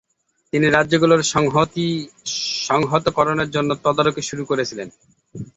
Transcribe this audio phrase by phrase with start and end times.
[0.53, 1.21] তিনি রাজ্যগুলোর
[2.67, 4.87] সংহতকরণের জন্য তদারকি শুরু করেছিলেন।